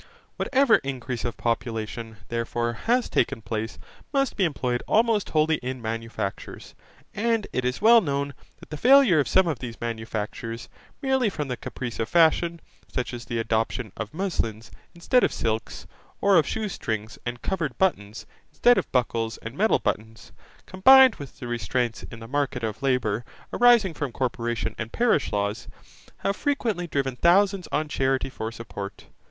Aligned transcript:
Whatever 0.37 0.77
increase 0.77 1.23
of 1.25 1.37
population, 1.37 2.17
therefore, 2.29 2.73
has 2.73 3.07
taken 3.07 3.43
place, 3.43 3.77
must 4.11 4.35
be 4.35 4.45
employed 4.45 4.81
almost 4.87 5.29
wholly 5.29 5.57
in 5.57 5.79
manufactures, 5.79 6.73
and 7.13 7.45
it 7.53 7.63
is 7.63 7.83
well 7.83 8.01
known 8.01 8.33
that 8.59 8.71
the 8.71 8.77
failure 8.77 9.19
of 9.19 9.27
some 9.27 9.45
of 9.47 9.59
these 9.59 9.79
manufactures, 9.79 10.69
merely 11.03 11.29
from 11.29 11.49
the 11.49 11.55
caprice 11.55 11.99
of 11.99 12.09
fashion, 12.09 12.59
such 12.91 13.13
as 13.13 13.25
the 13.25 13.37
adoption 13.37 13.91
of 13.95 14.11
muslins 14.11 14.71
instead 14.95 15.23
of 15.23 15.31
silks, 15.31 15.85
or 16.19 16.35
of 16.35 16.47
shoe 16.47 16.67
strings 16.67 17.19
and 17.23 17.43
covered 17.43 17.77
buttons, 17.77 18.25
instead 18.49 18.79
of 18.79 18.91
buckles 18.91 19.37
and 19.43 19.55
metal 19.55 19.77
buttons, 19.77 20.31
combined 20.65 21.13
with 21.17 21.37
the 21.37 21.45
restraints 21.45 22.01
in 22.09 22.19
the 22.19 22.27
market 22.27 22.63
of 22.63 22.81
labour 22.81 23.23
arising 23.53 23.93
from 23.93 24.11
corporation 24.11 24.73
and 24.79 24.91
parish 24.91 25.31
laws, 25.31 25.67
have 26.17 26.35
frequently 26.35 26.87
driven 26.87 27.15
thousands 27.15 27.67
on 27.71 27.87
charity 27.87 28.31
for 28.31 28.51
support. 28.51 29.05